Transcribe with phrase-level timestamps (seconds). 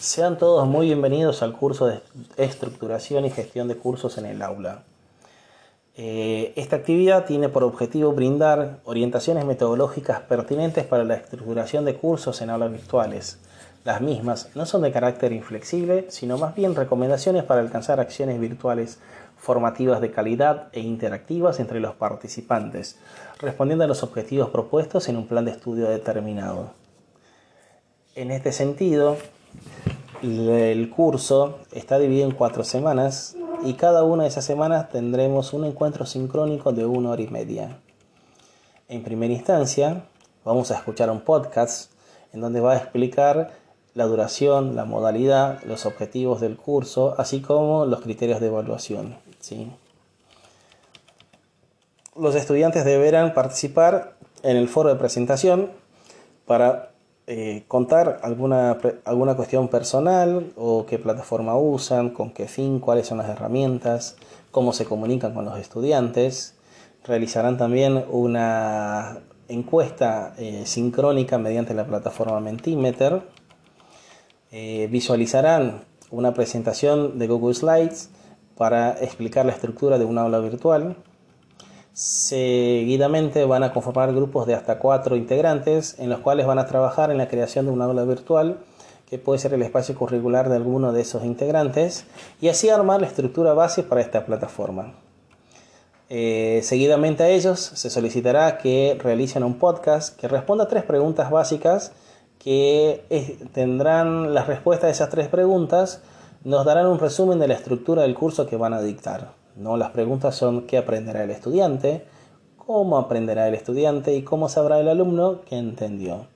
[0.00, 2.00] Sean todos muy bienvenidos al curso de
[2.38, 4.84] estructuración y gestión de cursos en el aula.
[5.94, 12.40] Eh, esta actividad tiene por objetivo brindar orientaciones metodológicas pertinentes para la estructuración de cursos
[12.40, 13.40] en aulas virtuales.
[13.84, 19.00] Las mismas no son de carácter inflexible, sino más bien recomendaciones para alcanzar acciones virtuales
[19.36, 22.98] formativas de calidad e interactivas entre los participantes,
[23.38, 26.72] respondiendo a los objetivos propuestos en un plan de estudio determinado.
[28.14, 29.18] En este sentido,
[30.22, 35.64] el curso está dividido en cuatro semanas y cada una de esas semanas tendremos un
[35.64, 37.78] encuentro sincrónico de una hora y media.
[38.88, 40.04] En primera instancia,
[40.44, 41.92] vamos a escuchar un podcast
[42.32, 43.52] en donde va a explicar
[43.94, 49.16] la duración, la modalidad, los objetivos del curso, así como los criterios de evaluación.
[52.16, 55.70] Los estudiantes deberán participar en el foro de presentación
[56.46, 56.89] para
[57.32, 63.18] eh, contar alguna, alguna cuestión personal o qué plataforma usan, con qué fin, cuáles son
[63.18, 64.16] las herramientas,
[64.50, 66.56] cómo se comunican con los estudiantes.
[67.04, 73.22] Realizarán también una encuesta eh, sincrónica mediante la plataforma Mentimeter.
[74.50, 78.10] Eh, visualizarán una presentación de Google Slides
[78.56, 80.96] para explicar la estructura de un aula virtual
[81.92, 87.10] Seguidamente van a conformar grupos de hasta cuatro integrantes en los cuales van a trabajar
[87.10, 88.58] en la creación de un aula virtual
[89.08, 92.04] que puede ser el espacio curricular de alguno de esos integrantes
[92.40, 94.94] y así armar la estructura base para esta plataforma.
[96.08, 101.30] Eh, seguidamente a ellos se solicitará que realicen un podcast que responda a tres preguntas
[101.30, 101.92] básicas
[102.38, 103.04] que
[103.52, 106.02] tendrán las respuestas de esas tres preguntas,
[106.42, 109.39] nos darán un resumen de la estructura del curso que van a dictar.
[109.60, 109.76] ¿No?
[109.76, 112.04] Las preguntas son qué aprenderá el estudiante,
[112.56, 116.26] cómo aprenderá el estudiante y cómo sabrá el alumno que entendió.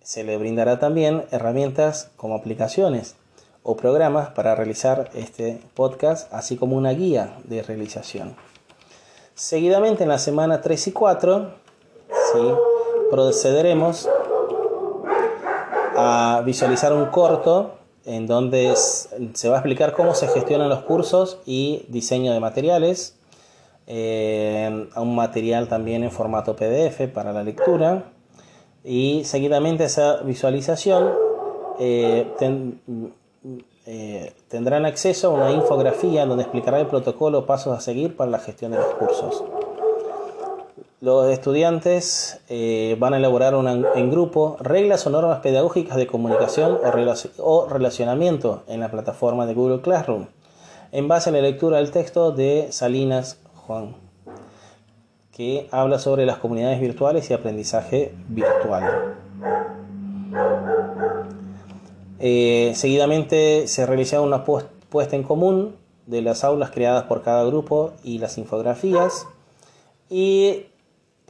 [0.00, 3.16] Se le brindará también herramientas como aplicaciones
[3.62, 8.34] o programas para realizar este podcast, así como una guía de realización.
[9.34, 11.50] Seguidamente en la semana 3 y 4
[13.10, 14.08] procederemos
[15.96, 21.38] a visualizar un corto en donde se va a explicar cómo se gestionan los cursos
[21.46, 23.16] y diseño de materiales,
[23.86, 28.12] eh, un material también en formato PDF para la lectura
[28.84, 31.12] y seguidamente esa visualización
[31.78, 32.32] eh,
[33.86, 38.38] eh, tendrán acceso a una infografía donde explicará el protocolo pasos a seguir para la
[38.38, 39.42] gestión de los cursos.
[41.02, 43.54] Los estudiantes eh, van a elaborar
[43.96, 46.78] en grupo reglas o normas pedagógicas de comunicación
[47.38, 50.26] o, relacionamiento en la plataforma de Google Classroom,
[50.92, 53.96] en base a la lectura del texto de Salinas Juan,
[55.32, 59.16] que habla sobre las comunidades virtuales y aprendizaje virtual.
[62.20, 65.74] Eh, seguidamente se realizará una puesta en común
[66.06, 69.26] de las aulas creadas por cada grupo y las infografías.
[70.08, 70.66] Y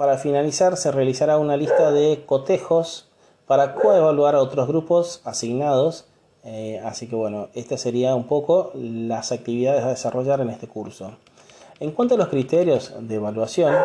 [0.03, 3.09] para finalizar, se realizará una lista de cotejos
[3.47, 6.07] para coevaluar a otros grupos asignados.
[6.43, 11.19] Eh, así que bueno, estas serían un poco las actividades a desarrollar en este curso.
[11.79, 13.77] En cuanto a los criterios de evaluación,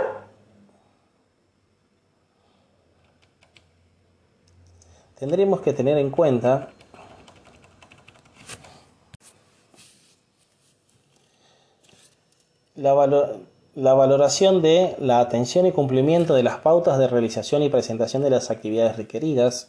[5.20, 6.70] tendremos que tener en cuenta
[12.74, 12.96] la,
[13.78, 18.32] la valoración de la atención y cumplimiento de las pautas de realización y presentación de
[18.32, 19.68] las actividades requeridas,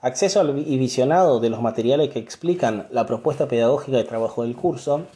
[0.00, 5.06] acceso y visionado de los materiales que explican la propuesta pedagógica de trabajo del curso,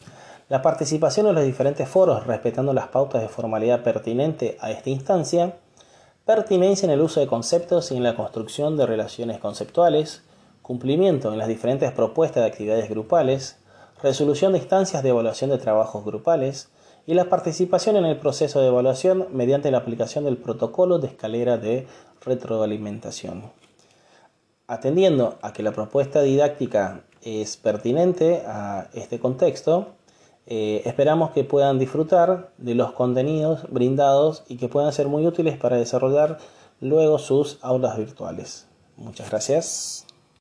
[0.49, 5.55] la participación en los diferentes foros respetando las pautas de formalidad pertinente a esta instancia,
[6.25, 10.21] pertinencia en el uso de conceptos y en la construcción de relaciones conceptuales,
[10.61, 13.55] cumplimiento en las diferentes propuestas de actividades grupales,
[14.01, 16.67] resolución de instancias de evaluación de trabajos grupales,
[17.05, 21.57] y la participación en el proceso de evaluación mediante la aplicación del protocolo de escalera
[21.57, 21.87] de
[22.21, 23.51] retroalimentación.
[24.67, 29.87] Atendiendo a que la propuesta didáctica es pertinente a este contexto,
[30.45, 35.57] eh, esperamos que puedan disfrutar de los contenidos brindados y que puedan ser muy útiles
[35.57, 36.37] para desarrollar
[36.81, 38.67] luego sus aulas virtuales.
[38.97, 40.02] Muchas gracias.